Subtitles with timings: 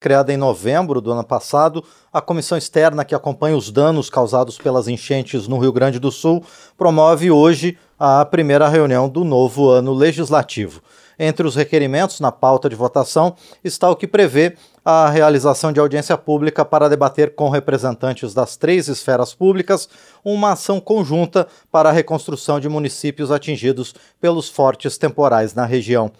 [0.00, 4.88] Criada em novembro do ano passado, a comissão externa que acompanha os danos causados pelas
[4.88, 6.42] enchentes no Rio Grande do Sul
[6.74, 10.80] promove hoje a primeira reunião do novo ano legislativo.
[11.18, 16.16] Entre os requerimentos na pauta de votação está o que prevê a realização de audiência
[16.16, 19.86] pública para debater com representantes das três esferas públicas
[20.24, 26.10] uma ação conjunta para a reconstrução de municípios atingidos pelos fortes temporais na região.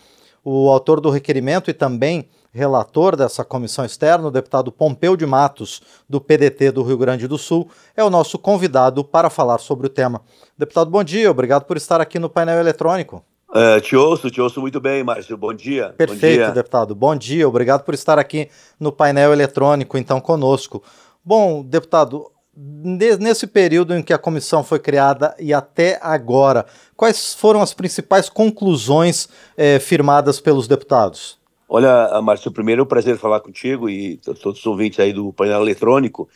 [0.45, 5.81] O autor do requerimento e também relator dessa comissão externa, o deputado Pompeu de Matos,
[6.09, 9.91] do PDT do Rio Grande do Sul, é o nosso convidado para falar sobre o
[9.91, 10.23] tema.
[10.59, 13.25] Deputado, bom dia, obrigado por estar aqui no painel eletrônico.
[13.51, 15.37] Uh, te ouço, te ouço muito bem, Márcio.
[15.37, 15.93] Bom dia.
[15.97, 16.51] Perfeito, bom dia.
[16.53, 16.95] deputado.
[16.95, 20.83] Bom dia, obrigado por estar aqui no painel eletrônico, então, conosco.
[21.25, 26.65] Bom, deputado, nesse período em que a comissão foi criada e até agora,
[26.97, 31.40] quais foram as principais conclusões eh, firmadas pelos deputados?
[31.73, 35.63] Olha, Márcio, primeiro é um prazer falar contigo e todos os ouvintes aí do painel
[35.63, 36.29] eletrônico.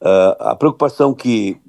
[0.00, 1.60] Uh, a preocupação que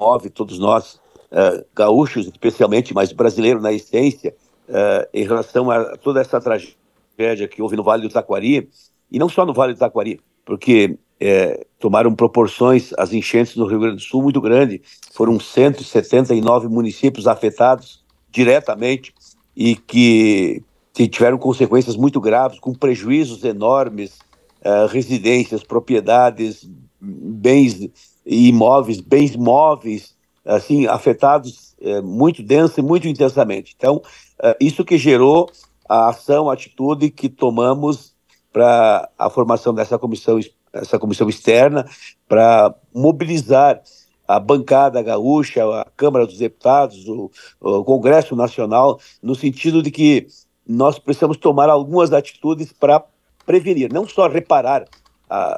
[0.00, 0.94] move todos nós,
[1.30, 4.34] uh, gaúchos especialmente, mas brasileiros na essência,
[4.66, 8.70] uh, em relação a toda essa tragédia que houve no Vale do Taquari,
[9.12, 13.80] e não só no Vale do Taquari, porque é, tomaram proporções as enchentes no Rio
[13.80, 14.80] Grande do Sul muito grandes.
[15.12, 19.12] Foram 179 municípios afetados diretamente
[19.54, 20.62] e que
[21.06, 24.18] tiveram consequências muito graves, com prejuízos enormes,
[24.64, 26.68] uh, residências, propriedades,
[27.00, 27.88] bens
[28.26, 33.74] imóveis, bens móveis, assim, afetados uh, muito densa e muito intensamente.
[33.76, 33.96] Então,
[34.42, 35.48] uh, isso que gerou
[35.88, 38.14] a ação, a atitude que tomamos
[38.52, 40.40] para a formação dessa comissão,
[40.72, 41.88] essa comissão externa,
[42.28, 43.80] para mobilizar
[44.26, 50.26] a bancada gaúcha, a Câmara dos Deputados, o, o Congresso Nacional, no sentido de que
[50.68, 53.02] nós precisamos tomar algumas atitudes para
[53.46, 54.84] prevenir, não só reparar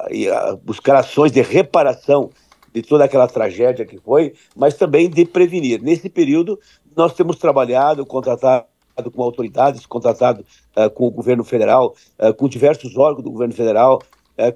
[0.09, 0.27] e
[0.63, 2.29] buscar ações de reparação
[2.73, 5.81] de toda aquela tragédia que foi, mas também de prevenir.
[5.81, 6.57] Nesse período,
[6.95, 8.65] nós temos trabalhado, contratado
[9.13, 10.45] com autoridades, contratado
[10.77, 11.95] uh, com o governo federal,
[12.37, 14.01] com diversos órgãos do governo federal,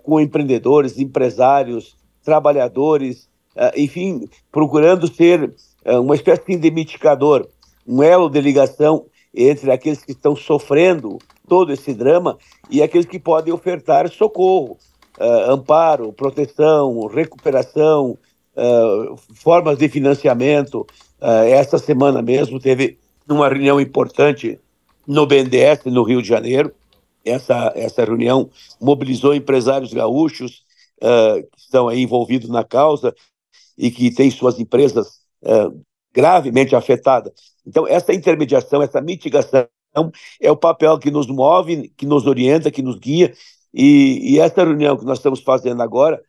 [0.04, 3.30] com empreendedores, empresários, trabalhadores,
[3.76, 5.54] enfim, procurando ser
[5.86, 7.48] uma espécie de mitigador,
[7.88, 9.06] um elo de ligação
[9.36, 12.38] entre aqueles que estão sofrendo todo esse drama
[12.70, 14.78] e aqueles que podem ofertar socorro,
[15.20, 18.18] uh, amparo, proteção, recuperação,
[18.56, 20.88] uh, formas de financiamento.
[21.22, 22.98] Uh, esta semana mesmo teve
[23.28, 24.58] uma reunião importante
[25.06, 26.74] no BNDES, no Rio de Janeiro.
[27.24, 30.64] Essa, essa reunião mobilizou empresários gaúchos
[30.98, 33.14] que estão aí envolvidos na causa
[33.78, 35.20] e que têm suas empresas
[36.16, 37.34] gravemente afetadas.
[37.68, 39.68] Então, essa intermediação, essa mitigação
[40.42, 43.34] é o papel que nos move, que nos orienta, que nos guia.
[43.74, 46.22] E, e essa reunião que nós estamos fazendo agora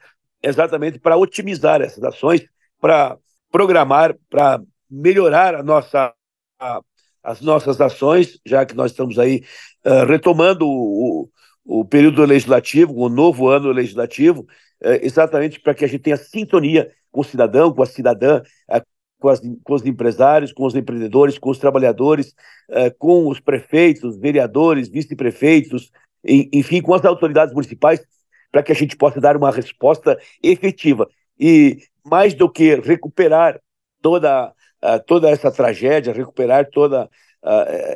[0.42, 2.44] é exatamente para otimizar essas ações,
[2.80, 3.16] para
[3.50, 4.60] programar, para
[4.90, 6.12] melhorar a nossa,
[6.58, 6.80] a,
[7.22, 9.44] as nossas ações, já que nós estamos aí
[9.84, 11.28] uh, retomando o,
[11.64, 16.16] o, o, período legislativo, o novo ano legislativo, uh, exatamente para que a gente tenha
[16.16, 20.74] sintonia com o cidadão, com a cidadã, uh, com, as, com os empresários, com os
[20.74, 22.34] empreendedores, com os trabalhadores,
[22.70, 25.90] uh, com os prefeitos, vereadores, vice-prefeitos,
[26.24, 28.04] enfim, com as autoridades municipais,
[28.50, 31.08] para que a gente possa dar uma resposta efetiva.
[31.38, 33.60] E mais do que recuperar
[34.00, 37.08] toda, uh, toda essa tragédia, recuperar todas uh,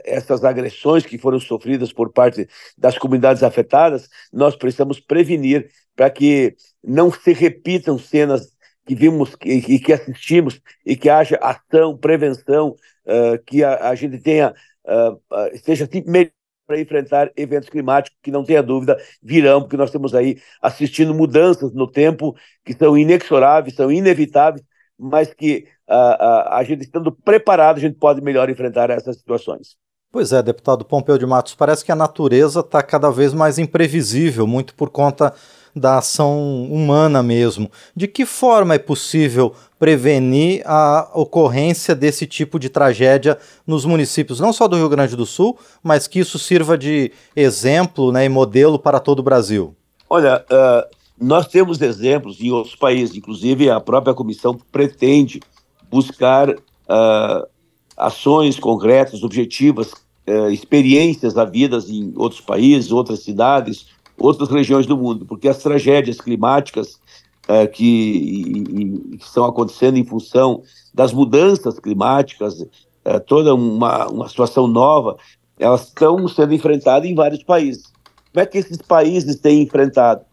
[0.05, 6.55] essas agressões que foram sofridas por parte das comunidades afetadas, nós precisamos prevenir para que
[6.83, 8.53] não se repitam cenas
[8.87, 12.75] que vimos e, que assistimos e que haja ação, prevenção,
[13.07, 14.55] uh, que a, a, gente tenha
[14.87, 16.31] uh, uh, esteja melhor
[16.67, 21.73] para enfrentar eventos climáticos que não tenha dúvida virão, porque nós estamos aí assistindo mudanças
[21.73, 24.65] no tempo que são inexoráveis, são inevitáveis,
[24.97, 29.77] mas que a, a gente estando preparado a gente pode melhor enfrentar essas situações.
[30.13, 34.47] Pois é, deputado Pompeu de Matos, parece que a natureza está cada vez mais imprevisível,
[34.47, 35.33] muito por conta
[35.75, 37.71] da ação humana mesmo.
[37.95, 44.53] De que forma é possível prevenir a ocorrência desse tipo de tragédia nos municípios, não
[44.53, 48.79] só do Rio Grande do Sul, mas que isso sirva de exemplo né, e modelo
[48.79, 49.75] para todo o Brasil?
[50.09, 55.41] Olha, uh, nós temos exemplos em outros países, inclusive a própria comissão pretende
[55.91, 57.47] buscar uh,
[57.97, 59.93] ações concretas, objetivas,
[60.27, 63.87] uh, experiências havidas em outros países, outras cidades,
[64.21, 67.01] outras regiões do mundo, porque as tragédias climáticas
[67.49, 70.63] é, que, e, e, que, estão acontecendo em função
[70.95, 72.65] das mudanças climáticas,
[73.05, 75.17] é, toda uma, uma situação nova,
[75.59, 77.85] elas estão sendo enfrentadas em vários países.
[78.33, 80.25] como é que esses países têm enfrentado,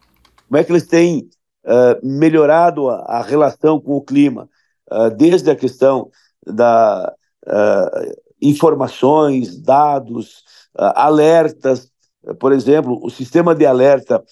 [0.46, 1.28] como é que eles têm
[1.64, 4.48] uh, melhorado a, a, relação com o clima,
[4.90, 6.10] uh, desde a questão
[6.46, 7.12] da
[7.46, 10.44] uh, informações, dados,
[10.74, 11.90] alertas,
[12.34, 14.22] por exemplo, o sistema de alerta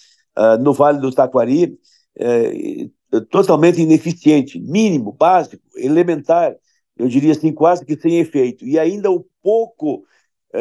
[0.60, 1.78] no Vale do Taquari
[2.18, 2.88] é,
[3.30, 6.54] totalmente ineficiente, mínimo, básico, elementar,
[6.96, 8.66] eu diria assim, quase que sem efeito.
[8.66, 10.04] E ainda o pouco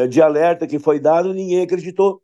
[0.09, 2.21] de alerta que foi dado, ninguém acreditou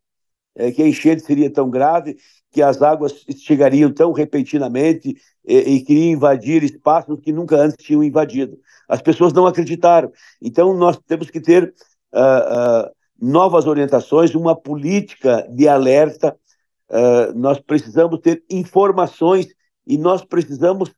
[0.56, 2.18] é, que a enchente seria tão grave,
[2.52, 5.16] que as águas chegariam tão repentinamente
[5.46, 8.58] e, e queriam invadir espaços que nunca antes tinham invadido.
[8.88, 10.12] As pessoas não acreditaram.
[10.42, 11.74] Então, nós temos que ter
[12.14, 12.92] uh, uh,
[13.22, 16.36] novas orientações, uma política de alerta.
[16.90, 19.48] Uh, nós precisamos ter informações
[19.86, 20.92] e nós precisamos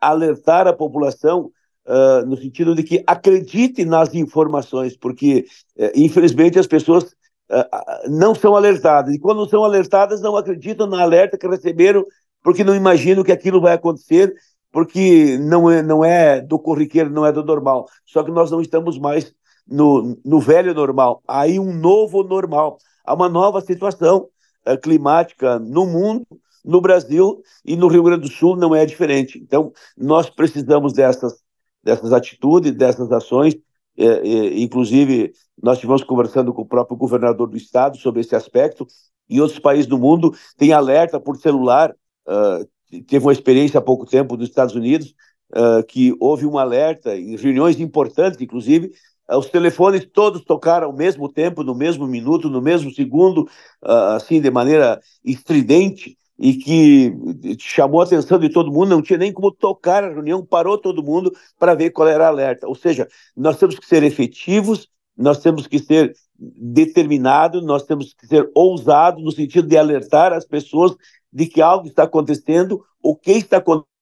[0.00, 1.50] alertar a população
[1.86, 5.44] Uh, no sentido de que acredite nas informações, porque,
[5.76, 7.14] uh, infelizmente, as pessoas
[7.50, 9.14] uh, não são alertadas.
[9.14, 12.02] E quando são alertadas, não acreditam na alerta que receberam,
[12.42, 14.34] porque não imaginam que aquilo vai acontecer,
[14.72, 17.86] porque não é, não é do corriqueiro, não é do normal.
[18.06, 19.34] Só que nós não estamos mais
[19.66, 21.22] no, no velho normal.
[21.26, 22.78] Aí um novo normal.
[23.04, 24.28] Há uma nova situação
[24.66, 26.26] uh, climática no mundo,
[26.64, 29.38] no Brasil e no Rio Grande do Sul não é diferente.
[29.38, 31.34] Então, nós precisamos dessas,
[31.82, 33.54] dessas atitudes, dessas ações,
[33.96, 35.32] é, é, inclusive,
[35.62, 38.86] nós estivemos conversando com o próprio governador do estado sobre esse aspecto.
[39.28, 41.94] Em outros países do mundo, tem alerta por celular.
[42.26, 45.14] Uh, teve uma experiência há pouco tempo nos Estados Unidos,
[45.52, 48.90] uh, que houve um alerta em reuniões importantes, inclusive,
[49.36, 53.48] os telefones todos tocaram ao mesmo tempo, no mesmo minuto, no mesmo segundo,
[53.82, 57.14] assim, de maneira estridente, e que
[57.60, 61.02] chamou a atenção de todo mundo, não tinha nem como tocar a reunião, parou todo
[61.02, 62.66] mundo para ver qual era a alerta.
[62.66, 68.26] Ou seja, nós temos que ser efetivos, nós temos que ser determinados, nós temos que
[68.26, 70.96] ser ousados no sentido de alertar as pessoas
[71.32, 73.93] de que algo está acontecendo, o que está acontecendo,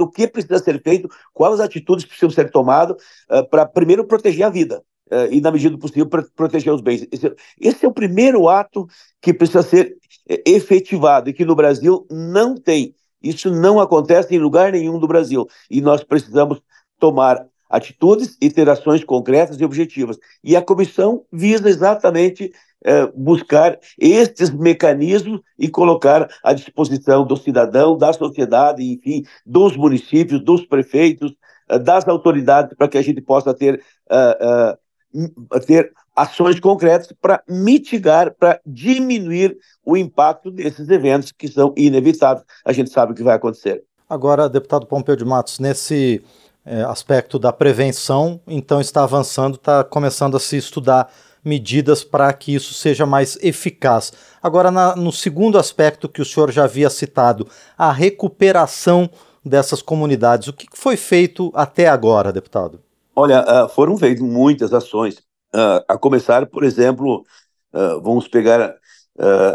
[0.00, 2.96] o que precisa ser feito, quais atitudes precisam ser tomadas
[3.30, 4.82] uh, para, primeiro, proteger a vida.
[5.10, 7.06] Uh, e, na medida do possível, proteger os bens.
[7.10, 8.86] Esse, esse, é o primeiro ato
[9.20, 9.96] que precisa ser
[10.28, 12.94] é, efetivado e que no Brasil não tem.
[13.22, 15.46] Isso não acontece em lugar nenhum do Brasil.
[15.70, 16.60] E nós precisamos
[16.98, 20.18] tomar atitudes e ter ações concretas e objetivas.
[20.42, 22.52] E a comissão visa exatamente
[22.84, 30.44] é, buscar estes mecanismos e colocar à disposição do cidadão, da sociedade, enfim, dos municípios,
[30.44, 31.34] dos prefeitos,
[31.68, 37.42] é, das autoridades, para que a gente possa ter, uh, uh, ter ações concretas para
[37.48, 42.44] mitigar, para diminuir o impacto desses eventos que são inevitáveis.
[42.64, 43.82] A gente sabe o que vai acontecer.
[44.08, 46.22] Agora, deputado Pompeu de Matos, nesse
[46.68, 51.10] é, aspecto da prevenção, então está avançando, está começando a se estudar
[51.42, 54.12] medidas para que isso seja mais eficaz.
[54.42, 59.08] Agora, na, no segundo aspecto que o senhor já havia citado, a recuperação
[59.42, 62.82] dessas comunidades, o que foi feito até agora, deputado?
[63.16, 65.16] Olha, ah, foram feitas muitas ações.
[65.54, 67.24] Uh, a começar, por exemplo,
[67.72, 68.74] uh, vamos pegar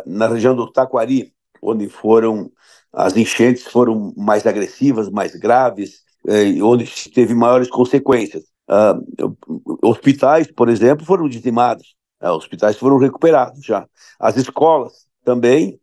[0.06, 1.31] na região do Taquari,
[1.62, 2.51] onde foram
[2.92, 6.04] as enchentes foram mais agressivas, mais graves,
[6.64, 8.44] onde teve maiores consequências.
[9.81, 13.86] hospitais, por exemplo, foram dizimados, hospitais foram recuperados já.
[14.20, 15.80] As escolas também,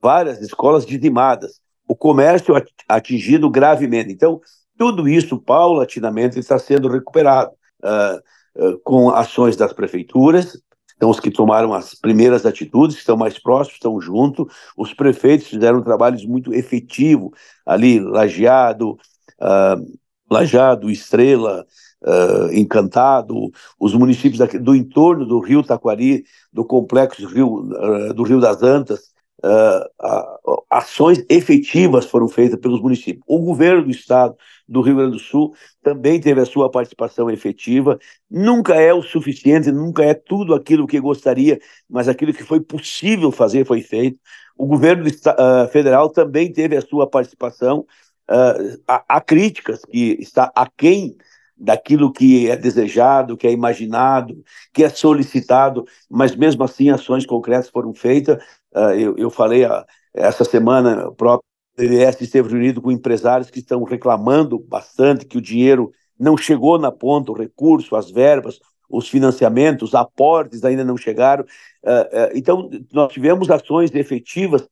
[0.00, 1.60] várias escolas dizimadas.
[1.86, 2.54] O comércio
[2.88, 4.12] atingido gravemente.
[4.12, 4.40] Então,
[4.78, 7.52] tudo isso paulatinamente está sendo recuperado.
[8.84, 10.60] Com ações das prefeituras,
[10.94, 14.46] então os que tomaram as primeiras atitudes, estão mais próximos, estão junto,
[14.76, 17.32] os prefeitos fizeram um trabalho muito efetivo
[17.64, 18.98] ali, Lajeado,
[19.42, 19.98] uh,
[20.30, 21.66] Lajeado, Estrela,
[22.02, 28.40] uh, Encantado, os municípios do entorno do Rio Taquari, do complexo Rio, uh, do Rio
[28.40, 29.12] das Antas,
[30.70, 33.24] ações efetivas foram feitas pelos municípios.
[33.26, 34.36] O governo do estado
[34.68, 37.98] do Rio Grande do Sul também teve a sua participação efetiva.
[38.30, 41.58] Nunca é o suficiente, nunca é tudo aquilo que gostaria,
[41.90, 44.16] mas aquilo que foi possível fazer foi feito.
[44.56, 45.04] O governo
[45.72, 47.84] federal também teve a sua participação.
[48.30, 51.16] Uh, há, há críticas que está aquém
[51.56, 57.68] daquilo que é desejado, que é imaginado, que é solicitado, mas mesmo assim ações concretas
[57.68, 58.42] foram feitas.
[58.74, 63.60] Uh, eu, eu, falei uh, essa semana, o próprio DDS esteve reunido com empresários que
[63.60, 69.08] estão reclamando bastante que o dinheiro não chegou na ponta, o recurso, as verbas, os
[69.08, 71.44] financiamentos, os aportes ainda não chegaram.
[72.34, 74.68] Então, nós tivemos ações efetivas,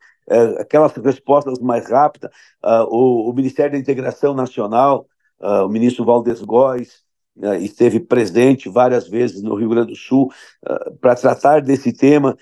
[0.58, 2.30] aquelas respostas mais rápidas.
[2.88, 5.06] O, o Ministério da Integração Nacional
[5.40, 7.02] uh, o ministro Valdes Góes,
[7.36, 10.30] uh, esteve presente várias vezes no Rio Grande do Sul
[10.64, 12.36] uh, para tratar desse tema.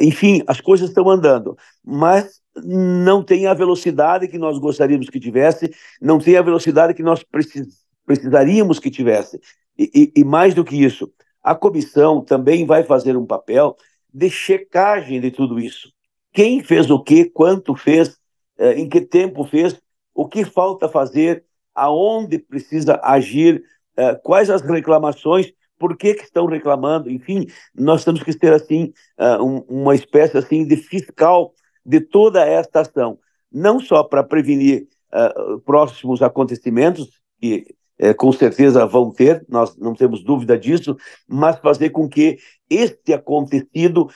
[0.00, 5.72] enfim, as coisas estão andando, mas não tem a velocidade que nós gostaríamos que tivesse,
[6.00, 9.40] não tem a velocidade que nós precis precisaríamos que tivesse.
[9.78, 11.10] E, e, e mais do que isso,
[11.42, 13.74] a comissão também vai fazer um papel
[14.12, 15.93] de checagem de tudo isso.
[16.34, 18.18] Quem fez o quê, quanto fez,
[18.76, 19.80] em que tempo fez,
[20.12, 23.62] o que falta fazer, aonde precisa agir,
[23.98, 28.92] uh, quais as reclamações, por que, que estão reclamando, enfim, nós temos que ter assim
[29.40, 31.52] um, uma espécie assim de fiscal
[31.84, 33.18] de toda esta ação,
[33.50, 34.88] não só para prevenir
[35.64, 37.66] próximos acontecimentos que
[38.16, 40.96] com certeza vão ter, nós não temos dúvida disso,
[41.28, 42.38] mas fazer com que
[42.70, 44.08] este acontecido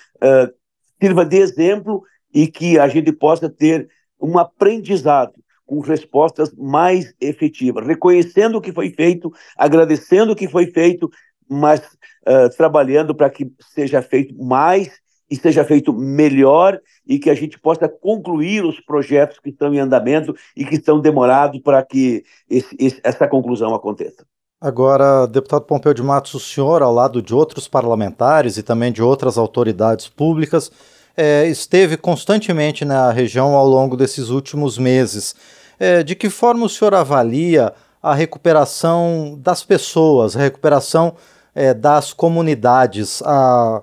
[1.01, 2.03] sirva de exemplo
[2.35, 3.89] e que a gente possa ter
[4.21, 5.35] um aprendizado
[5.67, 11.11] com respostas mais efetivas, reconhecendo o que foi feito, agradecendo o que foi feito,
[11.49, 11.81] mas
[12.27, 14.91] uh, trabalhando para que seja feito mais
[15.31, 19.79] e seja feito melhor e que a gente possa concluir os projetos que estão em
[19.79, 24.27] andamento e que estão demorados para que esse, essa conclusão aconteça.
[24.61, 29.01] Agora, deputado Pompeu de Matos, o senhor, ao lado de outros parlamentares e também de
[29.01, 30.73] outras autoridades públicas,
[31.17, 35.37] é, esteve constantemente na região ao longo desses últimos meses.
[35.79, 37.73] É, de que forma o senhor avalia
[38.03, 41.15] a recuperação das pessoas, a recuperação
[41.55, 43.81] é, das comunidades, a,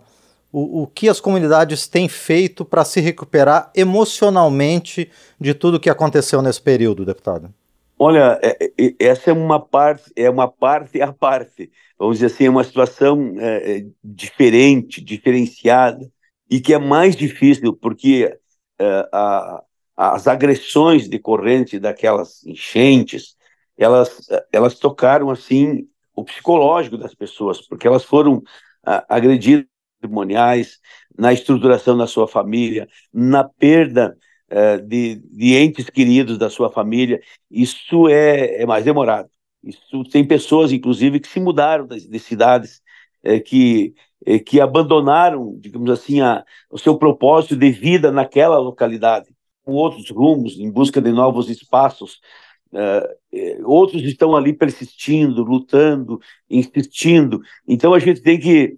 [0.52, 6.42] o, o que as comunidades têm feito para se recuperar emocionalmente de tudo que aconteceu
[6.42, 7.50] nesse período, deputado?
[7.98, 11.72] Olha, é, é, essa é uma parte, é uma parte à parte.
[11.98, 16.12] Vamos dizer assim, é uma situação é, é diferente, diferenciada
[16.50, 18.38] e que é mais difícil porque
[18.80, 19.64] é, a,
[19.96, 23.36] as agressões decorrentes daquelas enchentes,
[23.78, 28.42] elas, elas tocaram assim o psicológico das pessoas, porque elas foram
[28.86, 29.66] ah, agredidas
[30.02, 30.80] patrimoniais,
[31.18, 34.18] na estruturação da sua família, na perda
[34.86, 37.22] de, de, entes queridos da sua família.
[37.50, 39.30] Isso é, é, mais demorado.
[39.64, 42.82] Isso tem pessoas, inclusive, que se mudaram de, de cidades,
[43.24, 49.28] eh, que, eh, que abandonaram, digamos assim, a, o seu propósito de vida naquela localidade
[49.64, 52.20] com outros rumos, em busca de novos espaços.
[52.72, 57.42] Uh, outros estão ali persistindo, lutando, insistindo.
[57.68, 58.78] Então a gente tem que,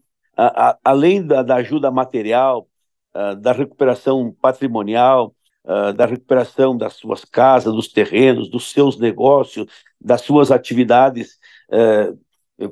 [0.84, 2.68] além da, da, ajuda material,
[3.16, 5.36] uh, da recuperação patrimonial,
[5.68, 9.68] uh, da recuperação das suas casas, dos terrenos, dos seus negócios,
[10.00, 11.38] das suas atividades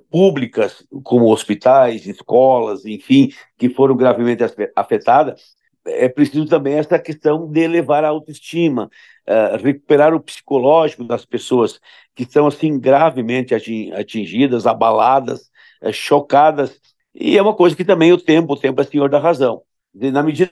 [0.10, 4.42] públicas, como hospitais, escolas, enfim, que foram gravemente
[4.76, 8.90] afetadas, é preciso também essa questão de elevar a autoestima,
[9.28, 11.80] uh, recuperar o psicológico das pessoas
[12.16, 16.80] que estão assim gravemente atingidas, abaladas, uh, chocadas.
[17.14, 19.62] E é uma coisa que também o tempo, o tempo é senhor da razão.
[19.94, 20.52] Na medida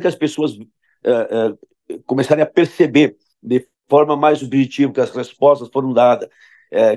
[0.00, 1.58] que as pessoas uh,
[2.06, 6.28] começarem a perceber de forma mais objetiva que as respostas foram dadas,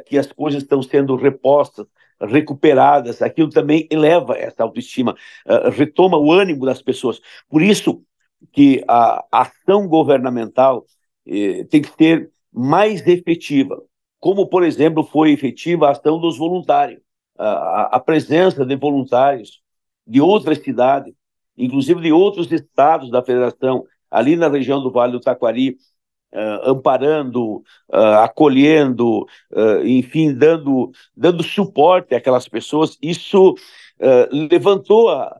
[0.05, 1.85] que as coisas estão sendo repostas,
[2.19, 5.15] recuperadas, aquilo também eleva essa autoestima,
[5.45, 7.19] uh, retoma o ânimo das pessoas.
[7.49, 8.01] Por isso
[8.51, 10.85] que a ação governamental
[11.25, 13.81] eh, tem que ser mais efetiva,
[14.19, 17.01] como, por exemplo, foi efetiva a ação dos voluntários,
[17.37, 19.61] a, a presença de voluntários
[20.05, 21.13] de outras cidades,
[21.57, 25.77] inclusive de outros estados da federação, ali na região do Vale do Taquari,
[26.33, 27.57] uh, amparando,
[27.91, 33.55] uh, acolhendo, uh, enfim, dando, dando suporte àquelas pessoas, isso
[34.51, 35.39] levantou a,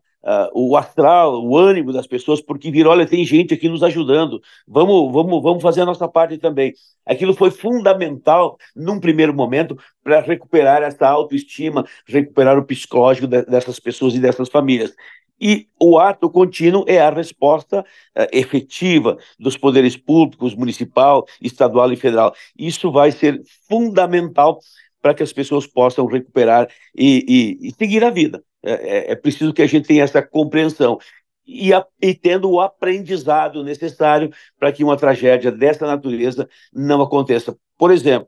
[0.54, 5.12] o astral, o ânimo das pessoas, porque viram, olha, tem gente aqui nos ajudando, vamos,
[5.12, 6.74] vamos, vamos fazer a nossa parte também.
[7.06, 13.78] Aquilo foi fundamental, num primeiro momento, para recuperar essa autoestima, recuperar o psicológico de, dessas
[13.78, 14.96] pessoas e dessas famílias
[15.40, 21.96] e o ato contínuo é a resposta uh, efetiva dos poderes públicos, municipal, estadual e
[21.96, 22.34] federal.
[22.58, 24.60] Isso vai ser fundamental
[25.02, 28.44] para que as pessoas possam recuperar e, e, e seguir a vida.
[28.64, 30.98] É, é, é, preciso que a gente tenha essa compreensão
[31.46, 37.56] e, a, e tendo o aprendizado necessário para que uma tragédia dessa natureza não aconteça.
[37.78, 38.28] Por exemplo,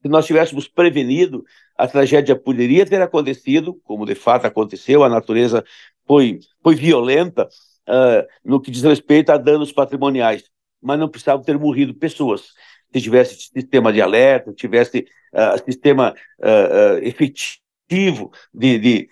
[0.00, 1.44] se nós tivéssemos prevenido,
[1.76, 5.64] a tragédia poderia ter acontecido, como de fato aconteceu, a natureza
[6.12, 7.48] foi, foi violenta
[7.88, 10.44] uh, no que diz respeito a danos patrimoniais,
[10.82, 12.52] mas não precisavam ter morrido pessoas.
[12.92, 19.08] Se tivesse sistema de alerta, tivesse uh, sistema uh, efetivo de, de,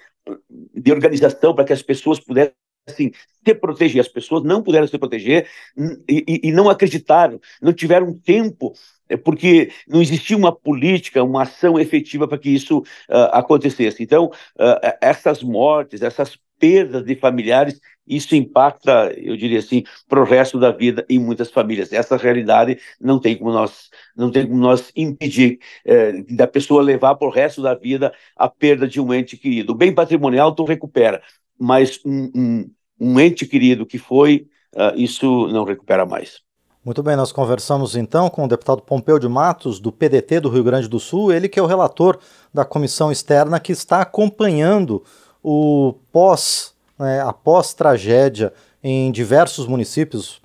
[0.75, 2.55] de organização para que as pessoas pudessem
[2.87, 3.13] pudessem
[3.47, 5.47] se proteger, as pessoas não puderam se proteger
[6.09, 8.73] e, e não acreditaram, não tiveram tempo
[9.09, 14.03] é porque não existia uma política, uma ação efetiva para que isso uh, acontecesse.
[14.03, 20.25] Então, uh, essas mortes, essas perdas de familiares, isso impacta, eu diria assim, para o
[20.25, 21.93] resto da vida em muitas famílias.
[21.93, 27.15] Essa realidade não tem como nós, não tem como nós impedir eh, da pessoa levar
[27.15, 29.73] para o resto da vida a perda de um ente querido.
[29.73, 31.23] O bem patrimonial tu recupera,
[31.59, 36.41] mas um, um, um ente querido que foi, uh, isso não recupera mais.
[36.83, 40.65] Muito bem, nós conversamos então com o deputado Pompeu de Matos, do PDT do Rio
[40.65, 42.19] Grande do Sul, ele que é o relator
[42.55, 45.05] da comissão externa que está acompanhando
[45.43, 50.41] o pós, né, a pós-tragédia em diversos municípios,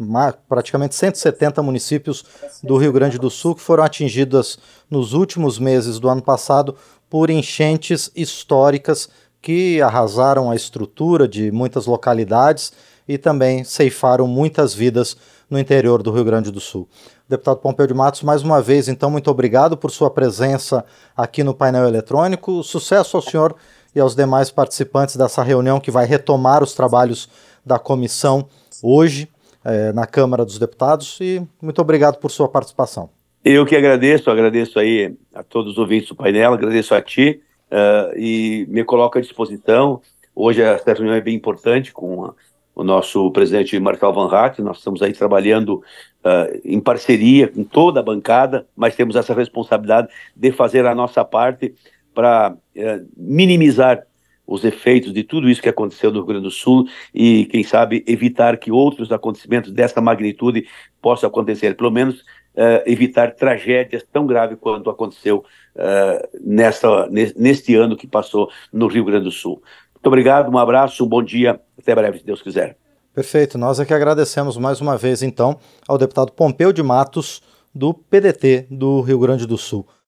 [0.50, 2.26] praticamente 170 municípios
[2.62, 4.60] do Rio Grande do Sul que foram atingidas
[4.90, 6.76] nos últimos meses do ano passado
[7.10, 9.10] por enchentes históricas
[9.42, 12.74] que arrasaram a estrutura de muitas localidades
[13.08, 15.16] e também ceifaram muitas vidas
[15.50, 16.90] no interior do Rio Grande do Sul.
[17.30, 20.84] Deputado Pompeu de Matos, mais uma vez, então, muito obrigado por sua presença
[21.16, 22.64] aqui no painel eletrônico.
[22.64, 23.56] Sucesso ao senhor
[23.96, 27.30] e aos demais participantes dessa reunião que vai retomar os trabalhos
[27.66, 28.48] da comissão
[28.84, 29.30] hoje
[29.64, 33.10] eh, na Câmara dos Deputados e muito obrigado por sua participação.
[33.44, 38.18] Eu que agradeço, agradeço aí a todos os ouvintes do painel, agradeço a ti uh,
[38.18, 40.02] e me coloco à disposição.
[40.36, 42.34] Hoje essa reunião é bem importante com a
[42.76, 48.02] o nosso presidente Marcel Van Hack, nós estamos aí trabalhando uh, em parceria com toda
[48.02, 51.74] a bancada, mas temos essa responsabilidade de fazer a nossa parte
[52.16, 54.04] para uh, minimizar
[54.48, 58.04] os efeitos de tudo isso que aconteceu no Rio Grande do Sul e, quem sabe,
[58.08, 60.68] evitar que outros acontecimentos dessa magnitude
[61.02, 65.44] possam acontecer, pelo menos uh, evitar tragédias tão graves quanto aconteceu
[65.76, 69.62] uh, nessa, neste ano que passou no Rio Grande do Sul.
[69.94, 72.78] Muito obrigado, um abraço, um bom dia, até breve, se Deus quiser.
[73.14, 75.58] Perfeito, nós é que agradecemos mais uma vez, então,
[75.88, 77.42] ao deputado Pompeu de Matos,
[77.74, 79.86] do PDT do Rio Grande do Sul.